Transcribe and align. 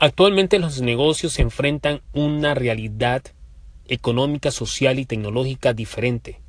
Actualmente 0.00 0.60
los 0.60 0.80
negocios 0.80 1.32
se 1.32 1.42
enfrentan 1.42 2.02
una 2.12 2.54
realidad 2.54 3.24
económica, 3.86 4.52
social 4.52 5.00
y 5.00 5.06
tecnológica 5.06 5.72
diferente. 5.72 6.40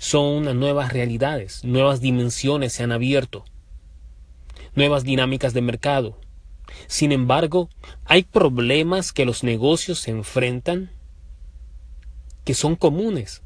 Son 0.00 0.24
unas 0.24 0.56
nuevas 0.56 0.92
realidades, 0.92 1.64
nuevas 1.64 2.00
dimensiones 2.00 2.72
se 2.72 2.82
han 2.82 2.90
abierto, 2.90 3.44
nuevas 4.74 5.04
dinámicas 5.04 5.54
de 5.54 5.60
mercado. 5.60 6.18
Sin 6.88 7.12
embargo, 7.12 7.68
hay 8.04 8.24
problemas 8.24 9.12
que 9.12 9.24
los 9.24 9.44
negocios 9.44 10.00
se 10.00 10.10
enfrentan 10.10 10.90
que 12.44 12.54
son 12.54 12.74
comunes 12.74 13.42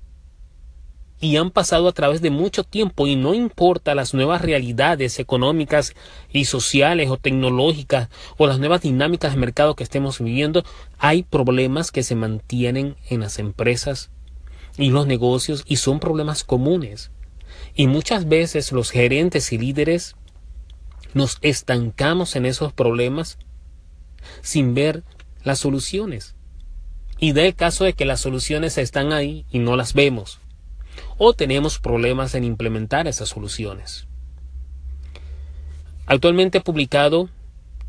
y 1.22 1.36
han 1.36 1.52
pasado 1.52 1.86
a 1.86 1.92
través 1.92 2.20
de 2.20 2.30
mucho 2.30 2.64
tiempo 2.64 3.06
y 3.06 3.14
no 3.14 3.32
importa 3.32 3.94
las 3.94 4.12
nuevas 4.12 4.42
realidades 4.42 5.20
económicas 5.20 5.94
y 6.32 6.46
sociales 6.46 7.10
o 7.10 7.16
tecnológicas 7.16 8.08
o 8.38 8.48
las 8.48 8.58
nuevas 8.58 8.82
dinámicas 8.82 9.30
de 9.32 9.38
mercado 9.38 9.76
que 9.76 9.84
estemos 9.84 10.18
viviendo, 10.18 10.64
hay 10.98 11.22
problemas 11.22 11.92
que 11.92 12.02
se 12.02 12.16
mantienen 12.16 12.96
en 13.08 13.20
las 13.20 13.38
empresas 13.38 14.10
y 14.76 14.90
los 14.90 15.06
negocios 15.06 15.62
y 15.64 15.76
son 15.76 16.00
problemas 16.00 16.42
comunes. 16.42 17.12
Y 17.76 17.86
muchas 17.86 18.28
veces 18.28 18.72
los 18.72 18.90
gerentes 18.90 19.52
y 19.52 19.58
líderes 19.58 20.16
nos 21.14 21.38
estancamos 21.42 22.34
en 22.34 22.46
esos 22.46 22.72
problemas 22.72 23.38
sin 24.40 24.74
ver 24.74 25.04
las 25.44 25.60
soluciones. 25.60 26.34
Y 27.20 27.32
da 27.32 27.42
el 27.42 27.54
caso 27.54 27.84
de 27.84 27.92
que 27.92 28.06
las 28.06 28.20
soluciones 28.20 28.76
están 28.76 29.12
ahí 29.12 29.46
y 29.52 29.60
no 29.60 29.76
las 29.76 29.94
vemos 29.94 30.41
o 31.18 31.32
tenemos 31.32 31.78
problemas 31.78 32.34
en 32.34 32.44
implementar 32.44 33.06
esas 33.06 33.28
soluciones. 33.28 34.06
Actualmente 36.06 36.58
he 36.58 36.60
publicado 36.60 37.28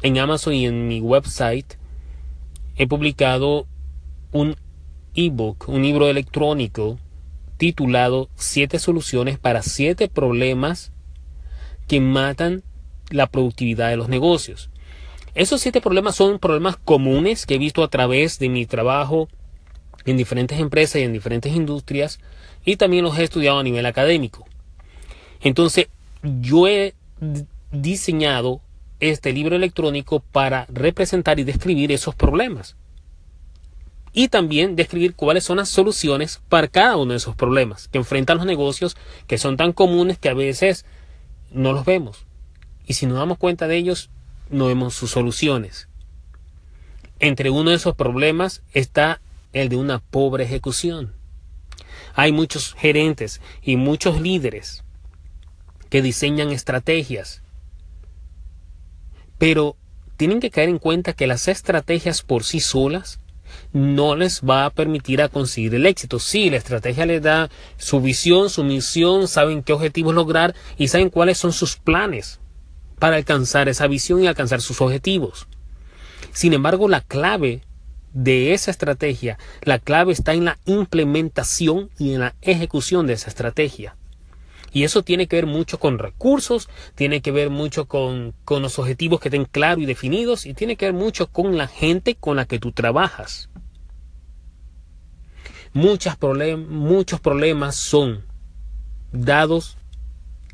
en 0.02 0.18
Amazon 0.18 0.54
y 0.54 0.66
en 0.66 0.88
mi 0.88 1.00
website, 1.02 1.76
he 2.76 2.88
publicado 2.88 3.66
un 4.32 4.56
ebook, 5.16 5.70
un 5.70 5.82
libro 5.82 6.10
electrónico 6.10 7.00
titulado 7.58 8.30
Siete 8.36 8.80
soluciones 8.80 9.40
para 9.40 9.62
siete 9.62 10.10
problemas 10.10 10.92
que 11.88 12.02
matan 12.02 12.64
la 13.10 13.28
productividad 13.28 13.90
de 13.90 13.98
los 13.98 14.10
negocios. 14.10 14.70
Esos 15.36 15.62
siete 15.62 15.82
problemas 15.82 16.16
son 16.16 16.40
problemas 16.40 16.78
comunes 16.78 17.46
que 17.46 17.56
he 17.56 17.60
visto 17.60 17.84
a 17.84 17.90
través 17.90 18.40
de 18.40 18.50
mi 18.50 18.66
trabajo 18.66 19.30
en 20.06 20.18
diferentes 20.18 20.60
empresas 20.60 20.98
y 20.98 21.04
en 21.04 21.14
diferentes 21.14 21.54
industrias 21.54 22.20
y 22.66 22.78
también 22.78 23.04
los 23.04 23.18
he 23.18 23.24
estudiado 23.24 23.60
a 23.60 23.64
nivel 23.64 23.86
académico. 23.86 24.46
Entonces, 25.42 25.88
yo 26.22 26.68
he 26.68 26.94
diseñado 27.72 28.62
este 29.00 29.34
libro 29.34 29.56
electrónico 29.56 30.20
para 30.20 30.66
representar 30.70 31.40
y 31.40 31.44
describir 31.44 31.92
esos 31.92 32.16
problemas. 32.16 32.76
Y 34.14 34.28
también 34.28 34.76
describir 34.76 35.16
cuáles 35.16 35.44
son 35.44 35.58
las 35.58 35.70
soluciones 35.70 36.40
para 36.48 36.68
cada 36.68 36.98
uno 36.98 37.12
de 37.12 37.18
esos 37.18 37.36
problemas 37.36 37.88
que 37.88 37.98
enfrentan 37.98 38.38
los 38.38 38.46
negocios 38.46 38.96
que 39.28 39.38
son 39.38 39.58
tan 39.58 39.74
comunes 39.74 40.20
que 40.20 40.30
a 40.30 40.36
veces 40.36 40.86
no 41.52 41.74
los 41.74 41.84
vemos. 41.84 42.26
Y 42.86 42.94
si 42.94 43.06
nos 43.08 43.18
damos 43.18 43.38
cuenta 43.38 43.68
de 43.68 43.78
ellos, 43.78 44.10
no 44.50 44.68
vemos 44.68 44.94
sus 44.94 45.12
soluciones. 45.12 45.88
Entre 47.20 47.50
uno 47.50 47.72
de 47.72 47.78
esos 47.78 47.96
problemas 47.96 48.62
está 48.74 49.20
el 49.54 49.70
de 49.70 49.76
una 49.76 50.00
pobre 50.00 50.44
ejecución. 50.44 51.14
Hay 52.16 52.32
muchos 52.32 52.74
gerentes 52.74 53.42
y 53.62 53.78
muchos 53.78 54.22
líderes 54.22 54.84
que 55.90 56.02
diseñan 56.02 56.52
estrategias, 56.52 57.42
pero 59.38 59.78
tienen 60.18 60.40
que 60.40 60.52
caer 60.52 60.70
en 60.70 60.80
cuenta 60.80 61.14
que 61.14 61.28
las 61.28 61.48
estrategias 61.48 62.22
por 62.22 62.44
sí 62.44 62.60
solas 62.60 63.20
no 63.72 64.16
les 64.16 64.42
va 64.42 64.66
a 64.66 64.70
permitir 64.70 65.22
a 65.22 65.30
conseguir 65.30 65.76
el 65.76 65.86
éxito. 65.86 66.20
Sí, 66.20 66.50
la 66.50 66.58
estrategia 66.58 67.06
les 67.06 67.22
da 67.22 67.50
su 67.78 68.02
visión, 68.02 68.50
su 68.50 68.64
misión, 68.64 69.28
saben 69.28 69.64
qué 69.64 69.74
objetivos 69.74 70.14
lograr 70.14 70.56
y 70.78 70.88
saben 70.88 71.10
cuáles 71.10 71.38
son 71.38 71.54
sus 71.54 71.76
planes 71.76 72.40
para 73.00 73.16
alcanzar 73.18 73.70
esa 73.70 73.88
visión 73.88 74.24
y 74.24 74.28
alcanzar 74.28 74.62
sus 74.62 74.82
objetivos. 74.82 75.48
Sin 76.32 76.54
embargo, 76.54 76.88
la 76.88 77.02
clave 77.02 77.62
de 78.14 78.54
esa 78.54 78.72
estrategia, 78.72 79.38
la 79.64 79.80
clave 79.80 80.14
está 80.14 80.34
en 80.34 80.46
la 80.46 80.60
implementación 80.66 81.90
y 81.98 82.14
en 82.14 82.22
la 82.22 82.36
ejecución 82.42 83.08
de 83.08 83.14
esa 83.14 83.30
estrategia. 83.30 83.96
Y 84.72 84.84
eso 84.84 85.04
tiene 85.04 85.28
que 85.28 85.36
ver 85.36 85.46
mucho 85.46 85.80
con 85.80 86.00
recursos, 86.00 86.68
tiene 86.96 87.22
que 87.22 87.32
ver 87.32 87.50
mucho 87.50 87.86
con, 87.86 88.34
los 88.50 88.80
objetivos 88.80 89.20
que 89.20 89.30
estén 89.30 89.46
claros 89.46 89.84
y 89.84 89.86
definidos 89.86 90.46
y 90.46 90.54
tiene 90.54 90.78
que 90.78 90.86
ver 90.86 90.96
mucho 90.96 91.28
con 91.28 91.58
la 91.58 91.68
gente 91.68 92.16
con 92.16 92.38
la 92.38 92.46
que 92.46 92.60
tú 92.60 92.72
trabajas. 92.72 93.50
muchos 95.74 96.16
problemas 97.20 97.76
son 97.76 98.26
dados 99.12 99.78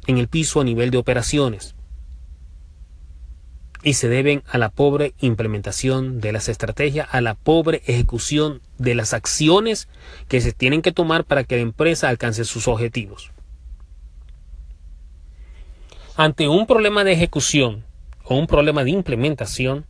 en 0.08 0.18
el 0.18 0.28
piso 0.28 0.60
a 0.60 0.64
nivel 0.66 0.92
de 0.92 0.98
operaciones 0.98 1.76
y 3.82 3.94
se 3.94 4.10
deben 4.10 4.44
a 4.50 4.58
la 4.58 4.70
pobre 4.70 5.14
implementación 5.20 6.20
de 6.20 6.34
las 6.34 6.50
estrategias, 6.50 7.08
a 7.12 7.22
la 7.22 7.36
pobre 7.36 7.82
ejecución 7.86 8.62
de 8.78 8.96
las 8.96 9.14
acciones 9.14 9.88
que 10.28 10.42
se 10.42 10.52
tienen 10.52 10.82
que 10.82 10.92
tomar 10.92 11.24
para 11.24 11.44
que 11.46 11.56
la 11.56 11.62
empresa 11.62 12.10
alcance 12.10 12.44
sus 12.44 12.68
objetivos. 12.68 13.32
Ante 16.18 16.50
un 16.50 16.68
problema 16.68 17.06
de 17.06 17.14
ejecución 17.14 17.86
o 18.26 18.36
un 18.36 18.48
problema 18.48 18.84
de 18.84 18.92
implementación, 18.92 19.86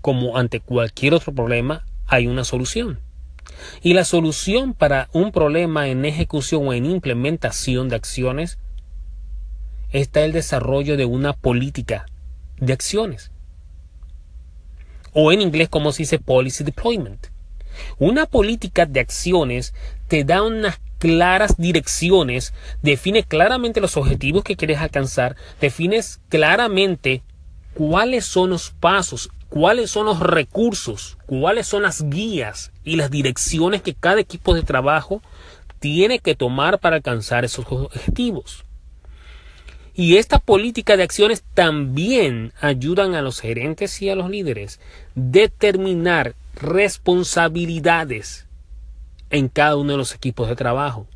como 0.00 0.36
ante 0.36 0.60
cualquier 0.60 1.14
otro 1.14 1.34
problema, 1.34 1.84
hay 2.06 2.28
una 2.28 2.44
solución. 2.44 3.00
Y 3.82 3.94
la 3.94 4.04
solución 4.04 4.74
para 4.74 5.08
un 5.12 5.32
problema 5.32 5.88
en 5.88 6.04
ejecución 6.04 6.68
o 6.68 6.72
en 6.72 6.86
implementación 6.86 7.88
de 7.88 7.96
acciones 7.96 8.58
está 9.90 10.24
el 10.24 10.30
desarrollo 10.32 10.96
de 10.96 11.06
una 11.06 11.32
política 11.32 12.06
de 12.58 12.72
acciones. 12.72 13.30
O 15.12 15.32
en 15.32 15.40
inglés 15.40 15.68
como 15.68 15.92
se 15.92 16.02
dice 16.02 16.18
policy 16.18 16.64
deployment. 16.64 17.28
Una 17.98 18.26
política 18.26 18.86
de 18.86 19.00
acciones 19.00 19.74
te 20.08 20.24
da 20.24 20.42
unas 20.42 20.78
claras 20.98 21.56
direcciones, 21.56 22.54
define 22.82 23.22
claramente 23.22 23.80
los 23.80 23.96
objetivos 23.96 24.44
que 24.44 24.56
quieres 24.56 24.78
alcanzar, 24.78 25.36
defines 25.60 26.20
claramente 26.28 27.22
cuáles 27.74 28.24
son 28.24 28.50
los 28.50 28.70
pasos, 28.70 29.30
cuáles 29.48 29.90
son 29.90 30.06
los 30.06 30.20
recursos, 30.20 31.18
cuáles 31.26 31.66
son 31.66 31.82
las 31.82 32.08
guías 32.08 32.72
y 32.84 32.96
las 32.96 33.10
direcciones 33.10 33.82
que 33.82 33.94
cada 33.94 34.20
equipo 34.20 34.54
de 34.54 34.62
trabajo 34.62 35.22
tiene 35.78 36.18
que 36.18 36.34
tomar 36.34 36.78
para 36.78 36.96
alcanzar 36.96 37.44
esos 37.44 37.66
objetivos. 37.68 38.65
Y 39.98 40.18
esta 40.18 40.38
política 40.38 40.98
de 40.98 41.04
acciones 41.04 41.42
también 41.54 42.52
ayudan 42.60 43.14
a 43.14 43.22
los 43.22 43.40
gerentes 43.40 44.02
y 44.02 44.10
a 44.10 44.14
los 44.14 44.28
líderes 44.28 44.78
determinar 45.14 46.34
responsabilidades 46.54 48.46
en 49.30 49.48
cada 49.48 49.76
uno 49.76 49.92
de 49.92 49.98
los 49.98 50.14
equipos 50.14 50.50
de 50.50 50.56
trabajo. 50.56 51.06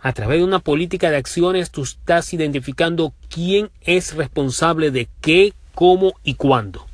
A 0.00 0.12
través 0.12 0.38
de 0.38 0.44
una 0.44 0.60
política 0.60 1.10
de 1.10 1.16
acciones 1.16 1.72
tú 1.72 1.82
estás 1.82 2.32
identificando 2.32 3.12
quién 3.28 3.72
es 3.80 4.14
responsable 4.14 4.92
de 4.92 5.08
qué, 5.20 5.52
cómo 5.74 6.12
y 6.22 6.34
cuándo. 6.34 6.86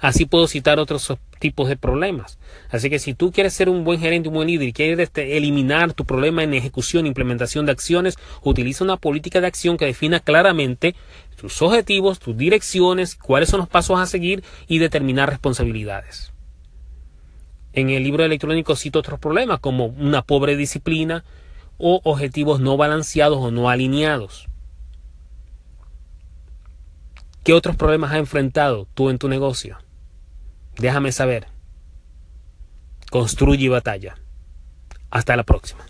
Así 0.00 0.26
puedo 0.26 0.48
citar 0.48 0.80
otros 0.80 1.12
tipos 1.38 1.68
de 1.68 1.76
problemas. 1.76 2.38
Así 2.70 2.90
que 2.90 2.98
si 2.98 3.14
tú 3.14 3.32
quieres 3.32 3.54
ser 3.54 3.68
un 3.68 3.84
buen 3.84 4.00
gerente, 4.00 4.28
un 4.28 4.34
buen 4.34 4.48
líder 4.48 4.68
y 4.68 4.72
quieres 4.72 4.98
este, 4.98 5.36
eliminar 5.36 5.92
tu 5.92 6.04
problema 6.04 6.42
en 6.42 6.54
ejecución 6.54 7.04
e 7.04 7.08
implementación 7.08 7.66
de 7.66 7.72
acciones, 7.72 8.16
utiliza 8.42 8.84
una 8.84 8.96
política 8.96 9.40
de 9.40 9.46
acción 9.46 9.76
que 9.76 9.86
defina 9.86 10.20
claramente 10.20 10.94
tus 11.36 11.60
objetivos, 11.62 12.18
tus 12.18 12.36
direcciones, 12.36 13.14
cuáles 13.14 13.48
son 13.48 13.60
los 13.60 13.68
pasos 13.68 13.98
a 13.98 14.06
seguir 14.06 14.42
y 14.68 14.78
determinar 14.78 15.28
responsabilidades. 15.28 16.32
En 17.72 17.90
el 17.90 18.02
libro 18.02 18.24
electrónico 18.24 18.74
cito 18.74 19.00
otros 19.00 19.20
problemas 19.20 19.60
como 19.60 19.86
una 19.86 20.22
pobre 20.22 20.56
disciplina 20.56 21.24
o 21.78 22.00
objetivos 22.04 22.58
no 22.58 22.76
balanceados 22.76 23.38
o 23.38 23.50
no 23.50 23.68
alineados. 23.68 24.48
¿Qué 27.44 27.52
otros 27.52 27.76
problemas 27.76 28.10
has 28.12 28.18
enfrentado 28.18 28.88
tú 28.94 29.10
en 29.10 29.18
tu 29.18 29.28
negocio? 29.28 29.78
Déjame 30.78 31.12
saber. 31.12 31.46
Construye 33.10 33.68
batalla. 33.68 34.16
Hasta 35.10 35.36
la 35.36 35.44
próxima. 35.44 35.84